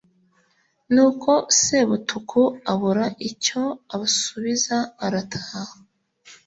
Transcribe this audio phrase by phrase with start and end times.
[0.93, 3.61] Nuko Sebutuku abura icyo
[3.93, 5.63] abasubiza arataha.